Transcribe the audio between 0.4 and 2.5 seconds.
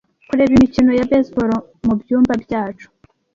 imikino ya baseball mubyumba